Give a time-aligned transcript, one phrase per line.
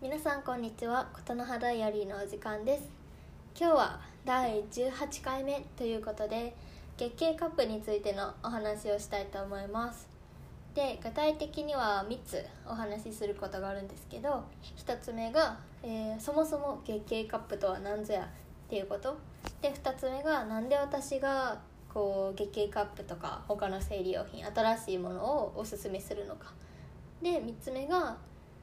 [0.00, 1.08] 皆さんこんにちは。
[1.12, 2.84] 琴の葉ダイアリーのお時間です。
[3.58, 6.54] 今日は第18回目ということで
[6.96, 10.08] 月経カップについてのお話をしたいと思います。
[10.72, 14.44] で具体的には3つお話しすることがあるんですけど
[14.76, 19.18] 1つ目が、えーそもそも月経カップとは何ぞやっていうこと。
[19.60, 21.58] で2つ目がなんで私が
[21.92, 26.52] こう月経カップとか他の生理用品新しいものをおすすめするのか。
[27.20, 28.16] で3つ目が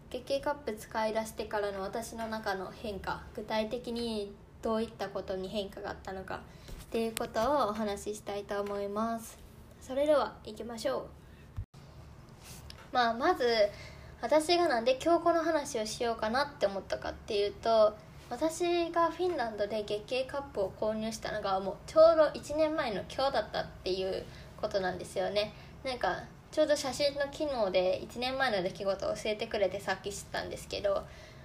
[0.09, 6.41] 月経カップ使い出してからの私の中の変化具体的にどういったことに変化があったのか
[6.83, 9.37] っていうことをお話ししたいと思います。
[9.81, 11.05] それでは行きましょう。
[12.91, 13.45] まあまず
[14.21, 17.95] 私がなんで今日この話をしようかなって思ったかっていうと
[18.29, 24.23] 私がフィンランドで月経カップを購入したのがもうちょうど1年前の今日だったっていう
[24.57, 25.53] ことなんですよね。
[25.83, 26.23] なんか
[26.55, 31.03] ちょうど写真の機能で1年前の出来事を教えてくれてさっき知ったんですけど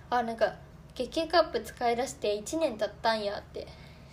[0.09, 0.55] あなんか
[0.95, 3.67] 月経カップ使い出して1年経ったんやって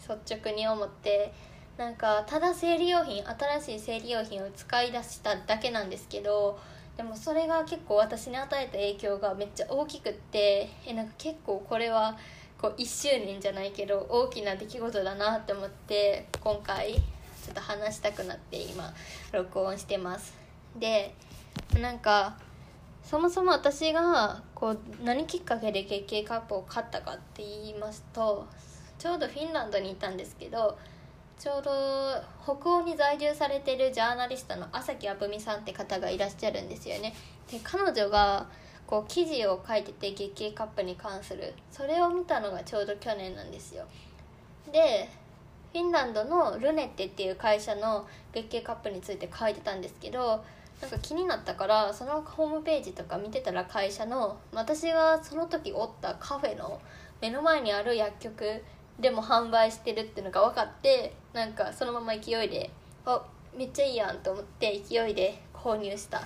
[0.09, 1.31] 率直に思って
[1.77, 3.23] なんかただ生理用品
[3.61, 6.57] 新しい生理用品を使い出しただけなんですけど
[6.97, 12.17] でもそれが結構私に与えた影響がめっちゃ大きくってえなんか結構これは
[12.59, 18.91] こう1周年じゃないけど大きな出来事だなって思って今回ちょっと話したくなって今
[19.31, 20.46] 録音してます。
[20.79, 21.13] で
[21.79, 22.37] なんか
[23.03, 28.47] そもそも私がこう何きっかけで月経カップを買ったかって言いますと
[28.99, 30.77] ちょうどフィンランドにいたんですけど
[31.39, 31.71] ちょうど
[32.43, 37.13] 北欧に在住されてるジャーナリストの朝木あぶみさんって方がいらっしゃるんですよね。
[37.51, 38.47] で彼女が
[38.87, 41.53] こう記事を書いてて月経カップに関する。
[41.71, 43.85] それを見たのがちょうど去年なんですよ。
[44.71, 45.09] で
[45.71, 50.43] フィンランドのルネッテっていう会社の月経カップについて書いてたんですけど
[50.81, 56.79] なんか気になったからそのホームページとか見てたら会社の私がその時おったカフェの
[57.19, 58.63] 目の前にある薬局
[58.99, 62.69] でも販売してるっていうのが分かってなんかそのまま勢いで
[63.05, 63.23] あ
[63.55, 66.21] めっちゃいいやんと思って勢いで購入したっ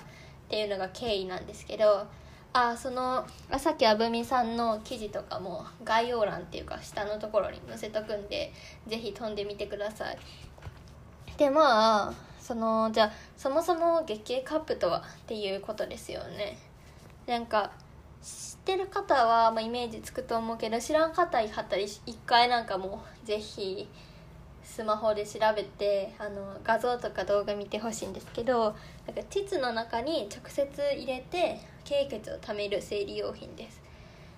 [0.48, 2.06] ていうのが経緯なんですけど
[2.52, 8.52] あその朝木あぶみさんの記事とかも概要欄っていうか下のところに載せとくんで
[8.86, 10.18] ぜひ飛んでみてください。
[11.38, 16.58] でまあそのじゃそもそも月経カップとはっていうことですよね。
[17.26, 17.72] なんか
[18.22, 23.88] 知ってる方は、まあ、イメージつくと思うけど知らん方いはったり一回なんかもうぜひ
[24.62, 28.76] スマホで調べてあの画像とか動画見てほしいんですけど
[29.06, 33.80] なんか膣の中に直接入れて経血を貯める生理用品です。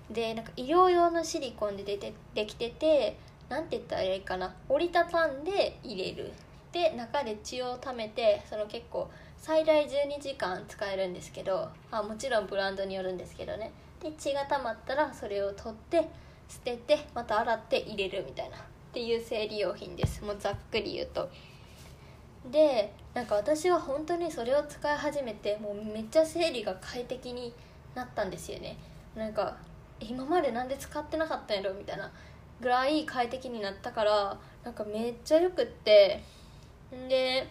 [0.09, 3.17] でなんか医療用のシリコンで出てできてて
[3.49, 4.55] なんて言ったらいいかな。
[4.69, 6.31] 折りたたんで入れる。
[6.75, 13.71] で中で血を貯めてその結構最大12時間使えるんですけどあもちろんブランドによるんですけどね。
[14.03, 16.09] で血が溜まったらそれを取って
[16.49, 18.57] 捨ててまた洗って入れるみたいな。
[18.57, 18.59] っ
[18.91, 20.21] ていう生理用品です。
[20.21, 21.29] もうざっくり言うと。
[22.51, 27.53] でなんか私は本当にそれを使い始めてもうめっちゃ生理が快適に
[27.93, 28.77] なったんですよね。
[29.15, 29.55] なんか
[30.01, 31.73] 今までなんで使ってなかったんやろ？
[31.73, 32.11] みたいな。
[32.59, 36.21] ぐらい快適になったからなんかめっちゃよくって。
[36.91, 37.47] で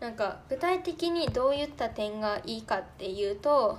[0.00, 3.78] なんか具体的にどういった点がいいかっていうと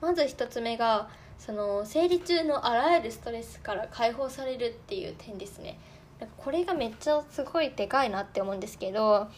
[0.00, 1.08] まず一つ目が
[1.38, 5.78] その生理中のあらゆるストレスから解放されるっていう点ですね。
[6.20, 9.28] なんかこれがめっちゃすごいでかいなって思うんですけど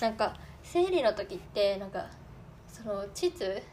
[0.00, 2.06] なんか生理の時ってなんか
[2.66, 3.30] その膣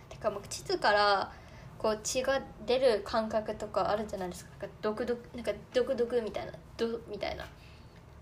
[0.10, 1.32] てかもう膣から
[1.78, 4.52] こう血が出る感覚とかあるじゃないですか。
[4.60, 7.46] なんかドクドクなんかドクドクみたいなドみたいな。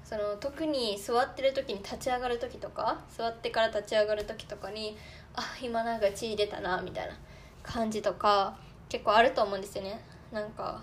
[0.05, 4.95] その特に座ってる時に立ち上がる時とか座ってから立ち上がる時とかに
[5.33, 7.13] あ今なんか血出たなみたいな
[7.63, 8.55] 感じとか
[8.87, 9.99] 結構あると思うんですよね。
[10.31, 10.81] なんか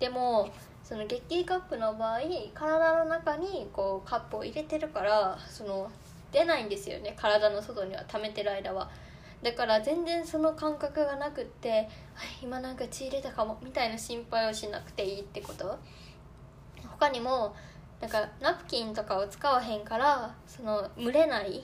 [0.00, 0.50] でも
[0.82, 2.20] その月経カップの場合
[2.52, 5.88] 体の中にこうカップを入れてるからその
[6.32, 7.14] 出ないんですよね。
[7.16, 8.90] 体の外には溜めてる間は。
[9.40, 11.88] だから全然その感覚がなくって
[12.42, 15.78] 「今なんか血入れたかも」みたいな心配をしなくていいってこと。
[16.82, 17.54] 他にも
[18.00, 21.62] なんかナプキンとかを使わへんからその蒸れない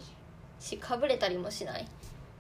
[0.59, 1.87] しかぶれたりもしない。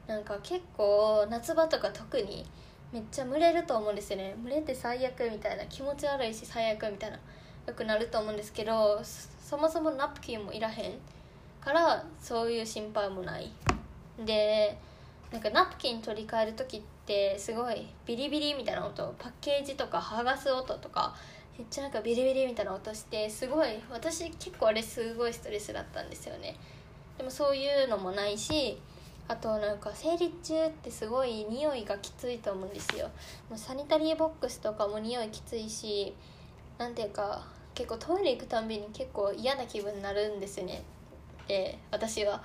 [0.06, 2.44] なんか結構夏場とか特に
[2.92, 4.34] めっちゃ蒸れると思うんですよね。
[4.42, 7.16] 蒸れて最悪みたいな気持ち悪いし最悪みたいな
[7.66, 10.92] よくなると思うんですけどそもそもナプキンもいらへん
[11.60, 13.50] からそういう心配もない。
[14.18, 14.76] で
[15.32, 21.14] なんかナプキン取り替える時ってすごいビリビリみたいな音パッケージとか剥がす音とか
[21.56, 26.56] めっちゃなんかビリビリみたいな音してすごい私結構あれすごいストレスだったんですよね。
[27.16, 28.80] でもそういうのもないし
[29.28, 33.08] あとなんか生理中ってすごい匂いがきついと思うんですよ。
[33.48, 36.14] もうサニタリーボックスとかも匂いきついし
[36.76, 40.82] なんていうか結構トイレ行くたんびに結構嫌な気分になるんですよね。
[41.46, 42.42] で私は。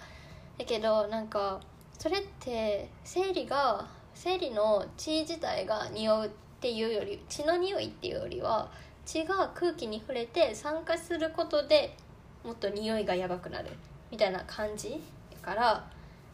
[0.57, 1.59] だけどなんか
[1.97, 6.29] それって生理が生理の血自体が匂うっ
[6.61, 8.69] ていうより血の匂いっていうよりは
[9.11, 11.95] 血が空気に触れて酸化することで
[12.45, 13.71] もっと匂いがやばくなる
[14.11, 15.01] みたいな感じ
[15.31, 15.87] だから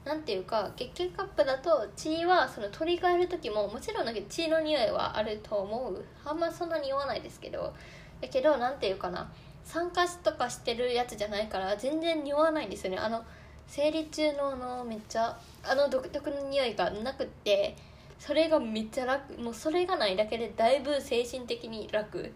[0.04, 6.04] なんていうか月経カップだと血はその取り替える時ももちろんだけど血の匂いはあると思う。
[6.26, 7.74] あんまそんなに言わないですけど。
[8.22, 9.32] だけどなんていうかな。
[9.64, 13.00] 酸化とかしてるやつじゃないから全然匂わないんですよね。
[13.00, 13.24] あの
[13.66, 17.76] 生理中のあのめっちゃあの独特の匂いがなくって
[18.20, 19.34] それがめっちゃ楽。
[19.42, 22.32] もうそれがないだけでだいぶ精神的に楽。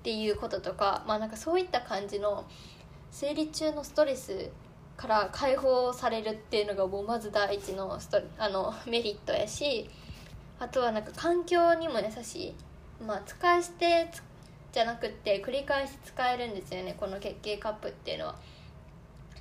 [0.00, 2.46] っていうこととかまあなんかそういった感じの
[3.10, 4.50] 生理中のストレス
[4.96, 9.88] から解放されるっていうのがもうまず第一のストあのメリットやし
[10.58, 12.54] あとはなんか環境にも優しい
[13.04, 14.10] まあ使い捨て
[14.72, 18.36] じゃなくって繰り返し使えるんですよねこの月経カップっていうのは。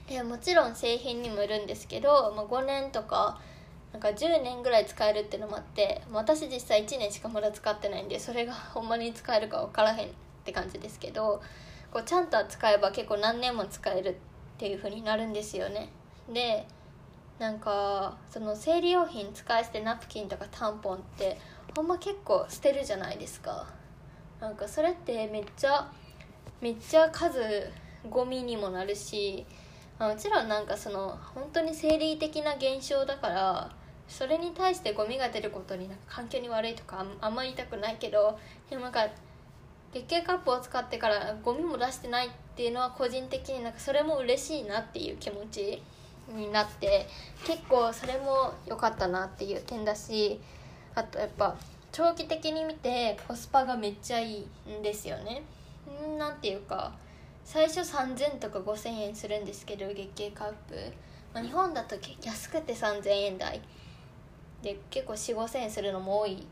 [0.08, 3.40] でもちろん製品にもよるんですけど、まあ、5年とか
[3.94, 10.10] なんか10年ぐらい使えるっていうのもあって私実際1年しかまだ使ってないんでそれがほんまに使えるか分からへん
[10.50, 11.42] って感じですけど
[11.92, 14.14] こうちゃんと使えば結構何年も使えるっ
[14.58, 15.90] ていう風になるんですよね。
[16.32, 16.68] で
[17.40, 21.40] なんかその生理用品使い捨てナプキンとかタンポンって
[21.76, 23.68] ほんま結構捨てるじゃないですか。
[24.42, 25.92] なんかそれってめっちゃ
[26.62, 27.40] めっちゃ数
[28.10, 29.46] ゴミにもなるし、
[30.00, 33.72] もちろんなんかその本当に生理的な現象だから
[34.08, 38.38] それに対してゴミが出ることになんか環境に悪いとかあんま言いたくないけど
[38.70, 39.08] でもなんか
[39.92, 45.82] 月経カップを使ってからゴミも出してないっていうのは個人的になんかそれも嬉しいなっていう気持ち
[46.36, 47.08] になって
[47.46, 50.40] 結構それも良かったなっていう点だし
[50.94, 51.56] あとやっぱ
[51.92, 55.42] 長期的に見てコスパがめっちゃいいんですよね。
[56.18, 56.92] なんていうか
[57.44, 60.76] 最初3000とか5000円するんですけど月経カップ、
[61.34, 63.60] まあ、日本だと安くて3000円台
[64.62, 66.46] で結構4 5 0 0 0円するのも多い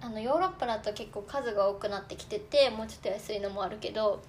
[0.00, 4.22] あのヨーロッパだと結構数が多くなってきててもうちょっと安いのもあるけど、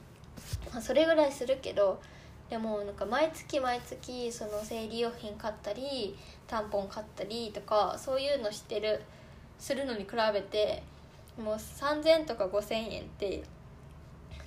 [0.72, 2.02] まあ、それぐらいするけど
[2.50, 6.18] でもなんか毎月毎月その生理用品買ったり
[6.48, 9.02] タンポン買ったりとかそういうのしてる
[9.58, 10.84] するのに比べて
[11.42, 13.44] もう3000とか5000円って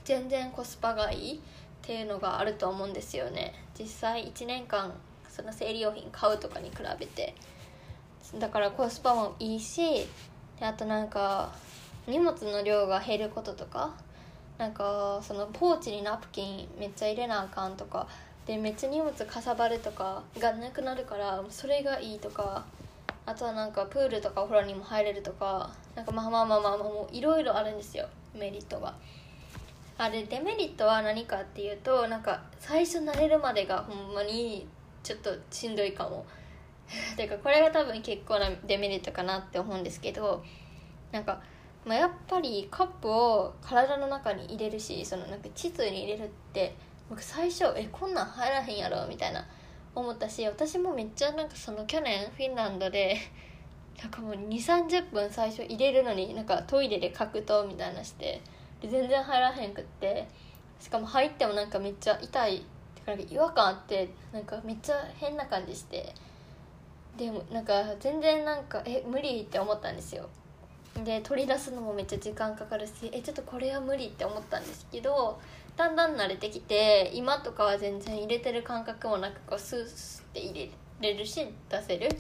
[0.04, 1.40] 全然コスパがいいっ
[1.80, 3.54] ていうのがあると思うんですよね。
[3.78, 4.92] 実際1年間
[5.28, 7.34] その生理用品買うとかに比べて。
[8.38, 10.06] だからコスパもいいし
[10.58, 11.52] であとなんか
[12.06, 13.94] 荷物の量が減ることとか
[14.58, 18.06] なんかそのポーチにナプキンめっちゃ入れなあかんとか
[18.46, 22.64] でめっちゃ荷物かさばるとかがなくなるからそれがいいとか
[23.26, 28.94] あとはなんかプールとかお風呂にも入れるとかなんかまあまあまあまあまあもういろいろあるんですよメリットが。
[29.96, 34.66] あれデメリットは何かっていうとなんか最初慣れるまでがほんまに
[35.04, 36.26] ちょっとしんどいかも
[37.16, 40.44] ていうかこれが多分結構なデメリットかなって思うんですけど
[41.12, 41.40] なんか、
[41.84, 46.74] まあ、やっぱりカップを体の中に入れるしそのなんか膣に入れるって
[47.08, 49.46] 僕最初えこんなん入らへんやろみたいな
[49.94, 53.16] 思ったし私もめっちゃなんかその去年フィンランドで
[54.00, 58.40] なんかもう2 3 0分最初入れるのになんかトイレで格闘みたいなして
[58.80, 60.26] で全然入らへんくって
[60.80, 62.62] しかも入ってもなんかめっちゃ痛い
[63.06, 66.12] なんか違和感あってなんかめっちゃ変な感じして
[67.16, 70.28] でもなんか全然なんかえ無理って思ったんですよ。
[71.04, 75.40] で取り出すのもめっちゃ時間かかるしえちょっとこれは無理って思ったんですけど
[75.76, 82.16] だんだん慣れてきて今とかは全然入れてる感覚もなくこうスースって入れれるし出せるっ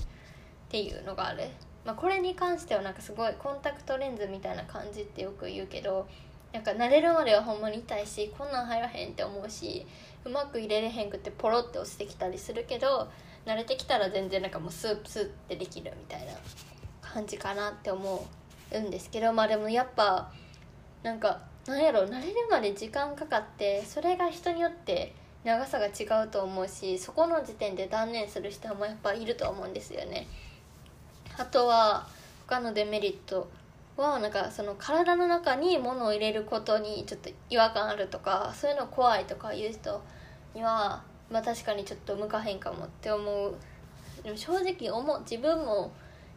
[0.68, 1.44] ていうのがある、
[1.84, 6.08] まあ、これに関してはなんかすごいコンタクトレンズみたいな感じってよく言うけど
[6.52, 9.86] なんか慣れるまではほんまに痛いしこんなん入らへんって思うし
[10.24, 13.08] うまく入れれへんくってポロって落ちてきたりするけど
[13.46, 16.32] 慣れてきたら全然なんかもうスープスーってできるみたいな
[17.00, 18.26] 感じかなって思
[18.72, 20.30] うんですけどまあでもやっぱ
[21.02, 30.26] なんかなんやろ慣れるまで時間かかってそれが人によって長さが違うと思うしそこの時点で断念する人もやっぱいると思うんですよね。
[31.36, 32.06] あとは
[32.46, 33.48] 他のデメリット
[33.96, 40.02] はなんかその体の中に物を入れることにちょっと違和感あるとかそういうの怖いとかいう人
[40.54, 43.54] にはまあ確かにちょっと向かへんかもって思う。
[44.22, 45.20] でも正直思う。
[45.20, 45.92] 自分も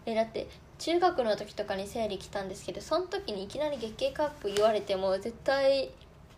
[0.06, 0.48] えだって
[0.80, 5.90] 中学の時とかに生理来たんですけどその時にいきなり月経カップ言われても絶対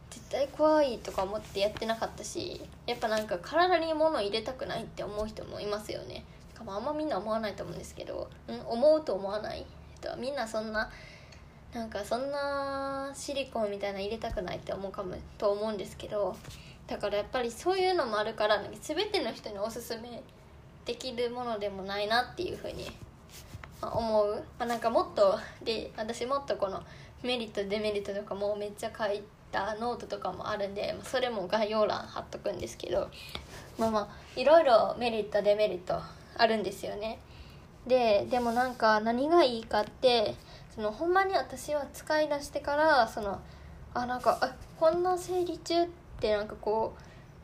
[0.10, 6.26] 絶対怖いとか思ってやってなかったしやっぱなんか体に物入れたくないって思う人もいますよね。
[6.56, 10.90] 多分あんまみんな思わないと思うんですけど、うん、思うと思わない、えっと、みんなそんな
[11.74, 16.36] なんかそんなシリコンみたいな入れたくないって思うかもと思うんですけど
[16.88, 20.24] だからやっぱりそういうのもあるから全ての人におすすめ
[20.86, 22.90] できるものでもないなっていうふうに
[23.82, 26.82] 思う、まあ、なんかもっとで私もっとこの
[27.22, 29.22] メリットデメリットとかもめっちゃ書い
[29.52, 33.10] たノートとかもあるんでそれも概要欄貼っとくんですけど
[33.78, 36.00] まあまあいろいろメリットデメリット
[36.38, 37.20] あるんですよね。
[37.86, 40.36] ででもなんか何がいいかって
[40.80, 43.42] そのほんまに私は使い出してからその
[43.94, 45.88] あなんかあこんな生理中っ
[46.22, 46.96] てなんかこ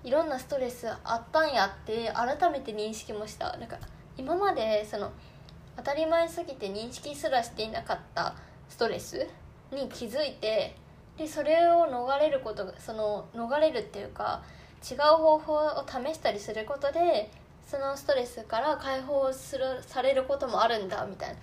[0.05, 3.57] ういろんなストレスあったんやって改めて認識もした。
[3.57, 3.77] なんか
[4.17, 5.11] 今までその
[5.75, 8.35] 当たり前すぎて認識すらしていなかった
[8.69, 9.27] ストレス
[9.69, 10.77] に気づいて
[11.17, 14.43] でそれを逃れることその逃れるっていうか
[14.89, 17.29] 違う方法を試したりすることで
[17.67, 21.35] そのストレスから解放するされることもあるんだみたいな。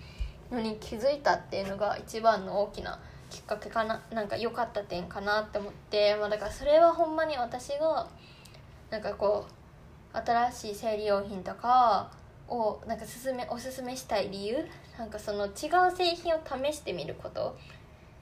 [0.53, 8.07] のに気づいたっていうのが一番の大きなきっかけかななんか良かった点かなって思って、まあ、だからそれはほんまに私が
[8.91, 9.47] なんかこ
[10.15, 12.11] う新しい生理用品とか
[12.49, 14.57] をなんかすめおすすめしたい理由
[14.99, 15.53] なんかその違う
[15.97, 17.57] 製品を試してみること。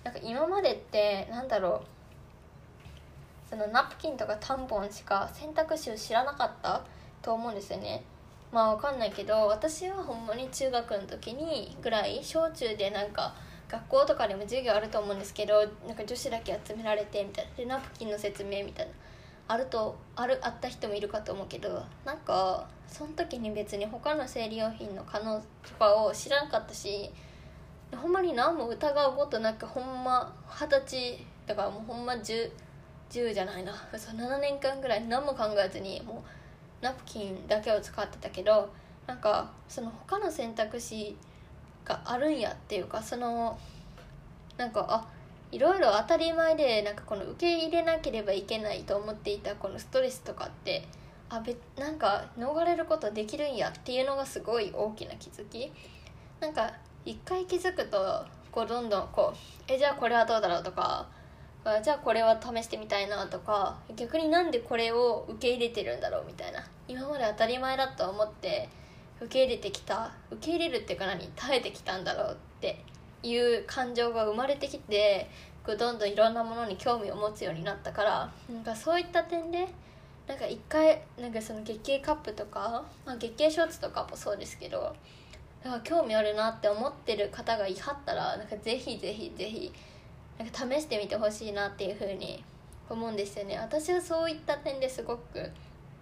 [0.04, 1.82] なんか今までってなんだろ
[3.46, 6.82] うそのナプキンとかタンポンしか選択肢を知らなかった
[7.20, 8.02] と思うんですよね。
[8.52, 13.34] まあわかんないけど私はほんまに中学の時にぐらい小中でなんか
[13.68, 17.56] 学校とかでも授業あると思うんですけどなんか女子だけ集められてみたいな。
[17.56, 18.92] でナプキンの説明みたいな。
[19.48, 27.10] あるとあるあった人もいるかと思うけどなんかその時に別に他の生理用品の可能とかを知らんかったし
[27.96, 32.48] ほんまに何も疑うことなくほんま二十歳だからもうほんま 10,
[33.08, 33.74] じゃないな。
[33.96, 36.39] そ7年間ぐらい何も考えずにもう
[36.80, 38.70] ナプキンだけを使ってたけど
[39.06, 41.16] なんかその他の選択肢
[41.84, 43.58] があるんやっていうかその
[44.56, 45.08] なんかあ
[45.52, 50.86] いろいろ当たり前でなんかこの受け入れなければいけないと思っていたこのストレスとかって
[51.28, 55.72] あべなんか逃れることできるんやっていうのがすごい大きな気づき。
[56.40, 56.72] なんか
[57.04, 59.36] 一回気づくとこうどんどんこう
[59.72, 61.06] えじゃあこれはどうだろうとか
[61.64, 66.64] あじゃあこれは試してみたいなとか逆になんでこれを受け入れてるんだろうみたいな。
[66.88, 68.68] 今まで当たり前だと思って
[69.20, 72.82] 受け入れてきた受け入れるっていうか何耐えてきたんだろうって
[73.22, 75.30] いう感情が生まれてきて
[75.64, 79.68] こうどんどんいろんなものに興味を持つようになったからなんかそういった点で
[80.26, 84.94] なんか一回なんかその月経カップとか、まあ、月経ショーツとかもそうですけど
[85.62, 89.72] だか興味あるなって思ってる方がいはったらなんかぜひぜひぜひ
[90.40, 92.42] なんか試してみてほしいなっていうふうに
[92.88, 93.58] 思うんですよね。
[93.58, 95.50] 私はそういった点ですごく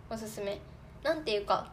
[0.08, 0.60] おすすめ。
[1.02, 1.66] なんていうか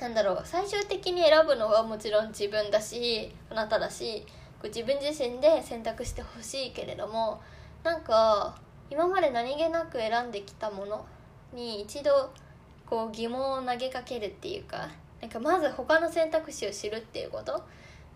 [0.00, 0.42] なんだろう。
[0.44, 4.24] 最終的に選ぶのはもちろん自分だしあなただし
[4.62, 7.40] 自分自身で選択してほしいけれども
[7.82, 8.56] なんか
[8.88, 11.04] 今まで何気なく選んできたもの
[11.52, 12.30] に一度
[12.86, 14.88] こう疑問を投げかけるっていうか
[15.20, 17.60] なんかまず他の選択肢を知るっていうこと。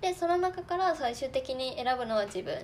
[0.00, 2.54] でその中から最終的に選ぶのは自分。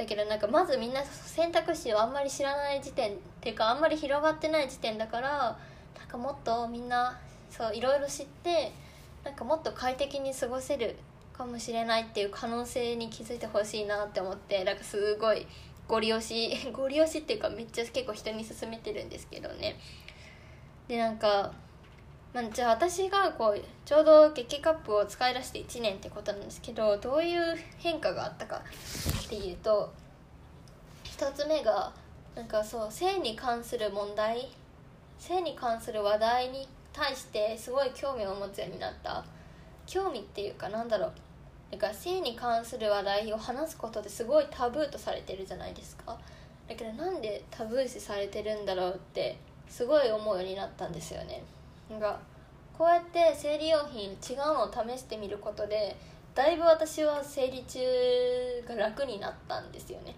[0.00, 5.58] だけどなんかまずみんな選択肢をあんまり知らない時点っていうかあんまり広がってない時点だから
[5.98, 7.18] なんかもっとみんな
[7.50, 8.72] そういろいろ知って
[9.24, 10.96] なんかもっと快適に過ごせる
[11.34, 15.46] かもしれないっていう可能性に気づいてほしいなって思ってなんかすごい
[15.86, 19.78] ゴリ押し ゴリ押しっていうかめっちゃ結構人に勧めてるんですけどね。
[20.88, 21.52] でなんか
[22.32, 28.62] まあ、じゃあ私がこうちょうど月経カップを使い出して1年ってことなんですけどどういう変化があったか
[29.24, 29.92] っていうと
[31.04, 31.92] 1つ目が
[32.36, 34.48] なんかそう性に関する問題。
[35.18, 39.22] 性に関する話題に対してすごい興味を持つようになった。
[39.86, 41.12] 興味っていうかなんだろう。
[41.70, 46.18] なんか性に関する話題を話すことですごいタブーとされてるじゃないですか。
[46.68, 49.36] だけどなんでタブー視されてるんだろうって
[49.68, 51.42] すごい思うようになったんですよね。
[51.98, 52.18] が
[52.76, 55.96] こうやって生理用品違うのを試してみることで
[56.34, 57.78] だいぶ私は生理中
[58.66, 60.14] が楽になったんですよね。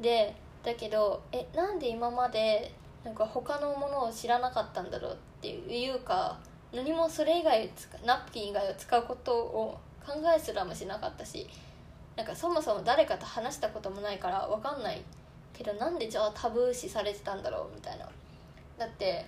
[0.00, 2.72] でだけどえなんで今まで
[3.04, 6.38] なんか他のものを知らなかったんだろうっていうか
[6.72, 7.70] 何もそれ以外
[8.04, 11.48] ナプキン以外を使うことを考えすらもしなかったし
[12.16, 15.02] なんかそもそも誰かと話したこともないから分かんない
[15.52, 18.08] けどなんでじゃあタブー視されてたんだろうみたいな。
[18.76, 19.26] だって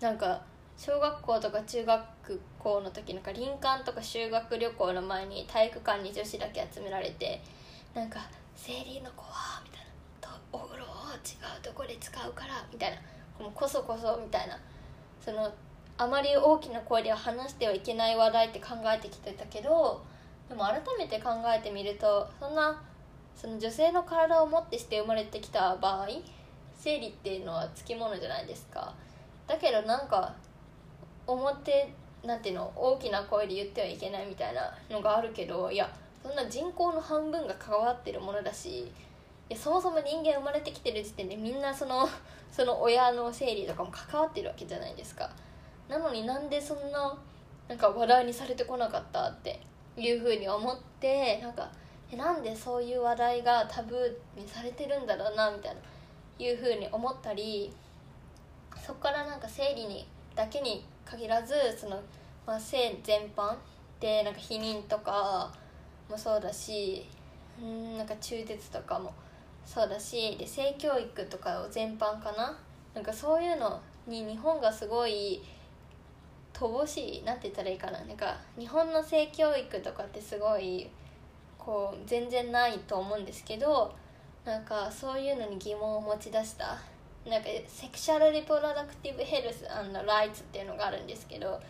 [0.00, 0.42] なんか
[0.84, 7.40] 小学校とか中学校の時なんか林間とか修学旅行の前に体育館に女子だけ集められて
[7.94, 8.18] なんか
[8.56, 9.84] 「生理の子は」みたい
[10.22, 12.96] な「お風呂を違うとこで使うから」みたいな。
[13.38, 14.58] もうこそこそみたいな。
[15.24, 15.52] その
[15.98, 20.02] あまり大きな声では話してはいけない話題って考えてきてたけど
[20.48, 22.82] でも改めて考えてみるとそんな
[23.36, 26.08] その女性の体をもってして生まれてきた場合
[26.74, 28.92] 生理っていうのはつきものじゃないですか。
[29.46, 30.34] だけどなんか
[31.32, 31.88] 表
[32.24, 35.90] なんていうの大きな声で言ってはいけないみたいなのがあるけどいや
[36.22, 38.92] そんな人口の半分が関わってるものだしい
[39.50, 42.08] やそもそも人間生まれてきてる時点でみんなその
[42.50, 45.30] その親の生理とかも関わってるわけじゃないですか。
[45.88, 47.18] なのになんでそんな
[47.66, 49.58] なんか話題にされてこなかったって
[49.96, 51.70] いうふうに思ってなんか
[52.10, 55.80] えなんでそういう話題がタブーにされてるんだろうなみたいな
[56.38, 57.72] いうふうに思ったり
[58.76, 62.00] そこからなんか生理にだけに限らずその、
[62.46, 63.54] まあ、性全般
[64.00, 65.52] でなんか避妊とか
[66.10, 67.06] もそうだし
[67.60, 69.12] うんなんか中絶とかも
[69.64, 72.58] そうだしで性教育とかを全般かな。
[72.94, 75.42] なんかそういうのに日本がすごい
[76.52, 77.98] 乏しいなんて言ったらいいかな。
[78.04, 80.90] なんか日本の性教育とかってすごい
[81.58, 83.94] こう全然ないと思うんですけど
[84.44, 86.78] なんかそういうのに疑問を持ち出した
[87.28, 91.60] なんかセクシャルリプロダクティブヘルスライツっていうのがあるんですけど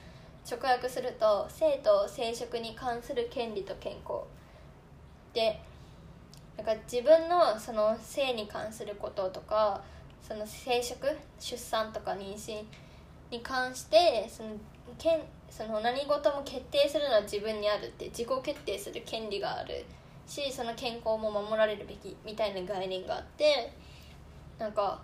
[0.50, 4.22] 直訳すると性と生殖に関する権利と健康。
[5.34, 5.60] で
[6.56, 9.82] なんか自分のその性に関することとか
[10.20, 12.62] その生殖出産とか妊娠
[13.30, 14.50] に関してその
[14.98, 19.84] けんその何事も決定するのは自分にあるって自己決定する権利がある。
[20.26, 23.72] しその健康も守られるべきみたいな概念があって
[24.58, 25.00] なんか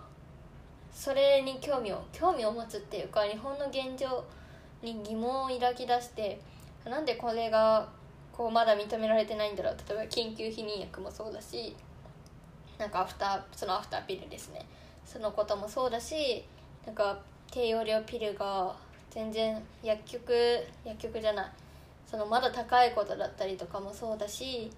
[0.99, 4.21] それに興味を興味を持つっていうか日本の現状
[4.83, 6.41] に疑問を抱き出して
[6.83, 7.87] なんでこれが
[8.33, 11.73] こうまだ認められてないんだろう例えば緊急避妊薬もそうだし
[12.77, 14.65] なんかアフターそのアフターピルですね
[15.05, 16.43] そのこともそうだし
[16.85, 17.17] なんか
[17.49, 18.75] 低用量ピルが
[19.09, 20.33] 全然薬局
[20.83, 21.51] 薬局じゃない
[22.11, 24.69] そのまだ高いことだったりとかもそうだし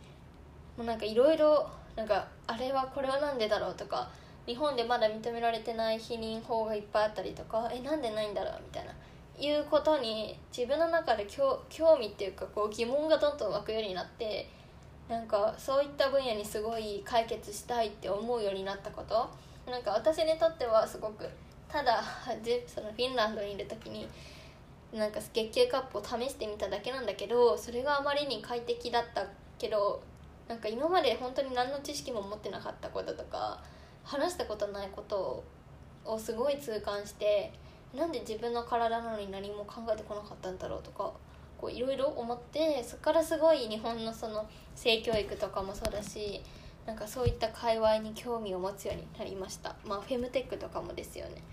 [0.77, 4.07] もうなんかいろいろなんかあれはこれは何でだろうとか
[4.45, 8.93] 日本でまだ認められてない避妊法がいっぱいあったりとかえなんでないんだろうみたいな
[9.39, 14.47] いうことに自分の中で興味っていうかこう疑問がどんどん湧くようになって
[15.09, 19.29] なんかそういった分野にすごい解決したいって思うようになったこと
[19.69, 21.27] なんか私にとってはすごく
[21.67, 22.03] ただ
[22.67, 24.07] そのフィンランドにいる時に
[24.93, 29.25] なんか月経カップを試してみただけなんだけどそれがあまりに快適だった
[29.57, 30.01] けど
[30.47, 33.61] なんか今まで本当に何の知識も持ってなかったこととか
[34.03, 35.43] 話したことないこと
[36.05, 37.51] をすごい痛感して
[37.95, 41.11] なんで自分の体なのに何も考えてこなかったんだろうとか
[41.69, 46.41] いろいろ思ってそこからすごい日本のその性教育とかもそうだし
[46.85, 49.75] なんかそういった界隈に興味を持つようになりました。
[49.85, 51.43] まあフェムテックとかもですよね。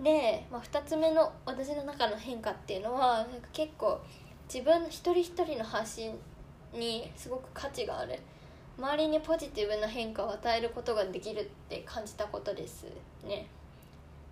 [0.00, 4.00] で、まあ、2つ目の私の中の変化っていうのはなんか結構
[4.52, 6.18] 自分一人一人の発信
[6.74, 8.18] にすごく価値がある。
[8.78, 12.86] 周りにポジティブな変化を与えることができるって感じたことです
[13.24, 13.46] ね。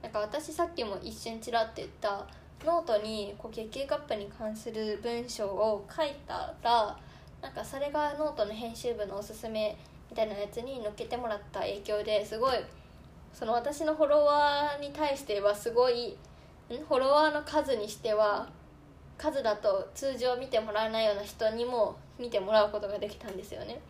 [0.03, 2.26] なんか私さっきも一瞬ちらって言った
[2.64, 6.96] ノートにこう月経カップに関する文章を書いたら
[7.42, 9.76] なんかそれがノートの編集部のおすすめ
[10.11, 12.53] みたいなやつに載っけてもらった影響ですごい
[13.33, 16.16] その私のフォロワーに対してはすごい
[16.68, 18.48] フォロワーの数にしては
[19.16, 23.81] 数だと通常見てもらえないような人にも見てもらうことができたんですよね。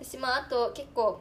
[0.00, 1.20] 私まああと結構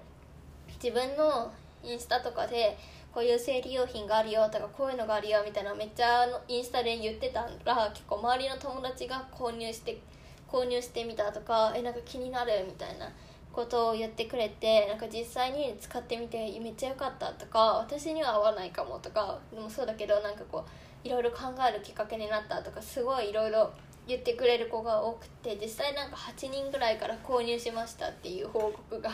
[0.81, 1.51] 自分の
[1.83, 2.77] インスタとかで
[3.11, 9.99] こういう生理用品があるよとかこういうのがあるよみたいなめっちゃインスタで言ってたら結構周りの友達が購入して
[10.47, 13.11] 購入してみたとかえなんか気になるみたいな
[13.51, 20.63] ことを言ってくれてなんか実際に使ってみてめっちゃ良かったとか私には合わないかもとかでもそうだけどなんかこ
[21.03, 23.71] ういろいろ考えるきっかけになったとかすごいいろいろ
[24.09, 29.11] 言ってくれる子が多くて実際なんか8人ぐらいから購入しましたっていう報告が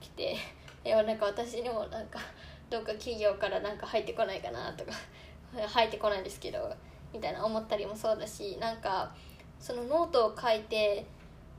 [0.00, 0.36] 来て
[0.84, 2.18] いやなんか私にもなんか
[2.68, 4.92] どっか企業からなんか入ってこないかなとか
[5.68, 6.74] 入ってこないんですけど
[7.12, 9.14] みたいな思ったりもそうだしなんか
[9.60, 11.06] そのノートを書いて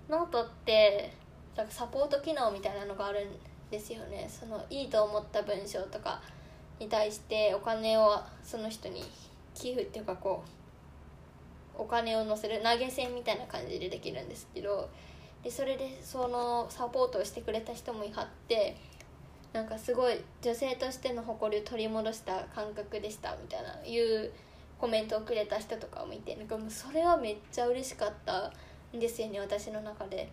[0.10, 1.14] ノートって
[1.56, 3.40] なんかサポート機能みたいなのがあるん
[3.72, 4.28] ですよね。
[4.28, 6.22] そのいいと思った文章とか
[6.80, 9.06] に対してお金をその人に
[9.54, 10.63] 寄付っていうかこう
[11.76, 14.90] お金を載せる投げ銭みたいな感じでできるんですけど
[15.44, 18.78] でそれでそのサポートをしてくれた人もいはって
[19.52, 24.32] なんかすごい女性としての誇りを取り戻した感覚でしたみたいないう
[24.80, 28.52] コメントをくれた人とかもいてなんかもうそれはめっちゃ嬉しかった
[28.96, 30.30] んですよね私の中で。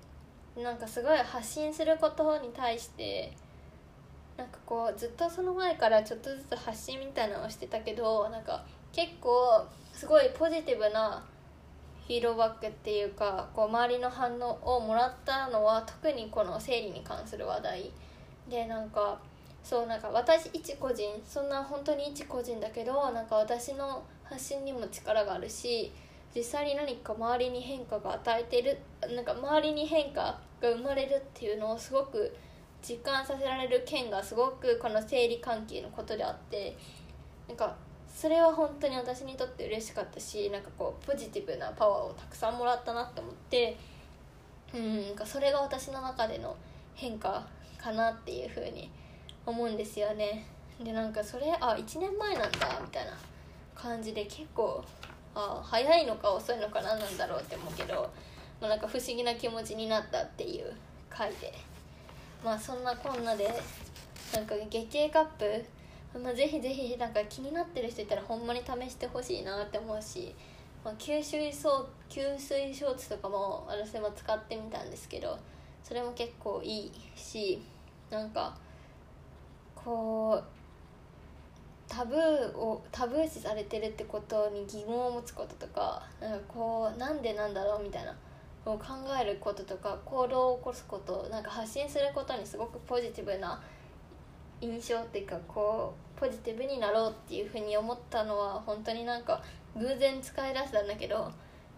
[0.57, 3.33] なんかすごい発信することに対して
[4.37, 11.23] なんかこうずっとその前からちょっとずつ発信みたいなのをしてたけどなんか結構すごいポジティブな
[12.11, 17.93] フィードバックっていうかこう周りの反応をもらったのは特にこの生理に関する話題。
[18.49, 19.21] でなんか
[19.63, 25.93] そうなんか私一個人そんな本当に一個人だけどなんか私の発信にも力があるし
[26.35, 28.77] 実際に何か周りに変化が与えてる
[29.15, 32.37] なんか周りに変化が生まれるっていうのをすごく
[32.83, 36.77] 実感させられる件がすごくこの生理関係のことであって
[37.47, 37.77] なんか
[38.15, 43.77] それは本当に私にとって嬉しかったしなんかこうポジティブなパワーをたくさんもらったなって思って
[44.75, 46.57] うんかそれが私の中での
[46.95, 47.47] 変化
[47.79, 48.91] かなっていうふうに
[49.47, 50.47] 思うんですよね。
[50.83, 53.13] でなんかそれあ1年前なんだみたいな
[53.75, 54.85] 感じで結構
[55.35, 58.11] あ早いのか遅いのか何なんだろうって思うけど、
[58.61, 60.73] まあ、なんか不思議な気持ちになったっていう
[61.09, 61.53] 回で。
[62.45, 63.53] まあそんなこんなで
[64.35, 65.65] なんか月経カップ
[66.19, 70.35] まあ、ぜひぜひなんか気になってる人いたらほんまに試してほしいなって思うし、
[70.85, 75.39] まあ、吸水そう吸水ショーツとかも私も使ってみたんですけど
[75.85, 77.63] それも結構いいし
[78.11, 78.57] なんか
[79.75, 80.45] こう
[81.89, 88.15] タブーをタブー視されてるってことに疑問を持つこととかなんかこうなんでなんだろうみたいな
[88.67, 88.85] を考
[89.21, 93.61] えることとか行動を起こすことなんか発信することにすごくポジティブな
[94.61, 99.43] 印象っていうかこうポジティブになろうっていうふうに思ったのは本当になんか
[99.77, 101.31] 偶然使い出したんだけど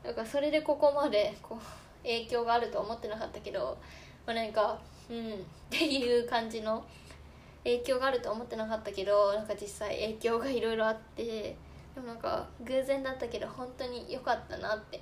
[0.04, 3.78] なんかそれでここまでこう影響があると思ってなかったけど、
[4.26, 5.36] まあ、なんかうんっ
[5.70, 6.84] ていう感じの
[7.64, 11.56] 影響があると思ってなかったけどなんか実際影響がいろいろあって
[11.94, 14.98] でもなんか偶然だったけど本当に良かったなって、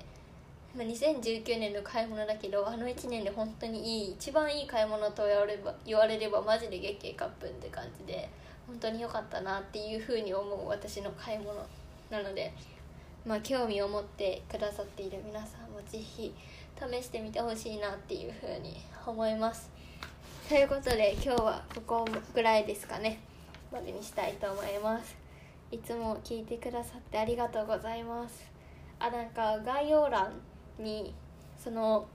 [0.77, 8.29] 2019年の買い物だけどあの1年で本当にいい一番いい買い物と言われれば言われればマジで月経カップンって感じで
[8.67, 11.53] 本当に良かったなっていうふうに思う私の買い物
[12.09, 12.53] なので
[13.25, 16.33] まあ興味を持ってくださっている皆さんも是非
[16.79, 19.69] 試してみてほしいなっていうふうに思います。
[20.47, 23.19] ということで今日はここぐらいですかね。
[23.71, 25.15] までにしたいと思います。
[25.71, 28.49] いつも聞いてくださってありがとうございます。
[28.99, 30.31] あなんか概要欄
[30.79, 31.13] に
[31.57, 32.05] その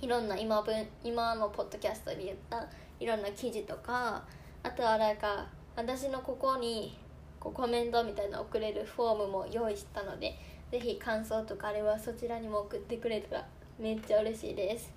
[0.00, 2.66] いろんな今分今のポッドキャストで言った
[3.00, 4.22] いろんな記事とか
[4.62, 5.46] あとはなんか
[5.76, 6.96] 私のここに
[7.40, 10.36] こうコメントみたいな送れるフォームも用意したので
[10.70, 13.46] ぜひ感想とかあればそちらにも送ってくれたら
[13.78, 14.92] めっちゃ嬉しいです。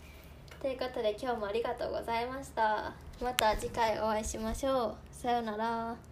[0.62, 2.94] ということで今日もありがとうございました。
[3.22, 4.96] また次回お会いしましょう。
[5.12, 6.11] さようなら。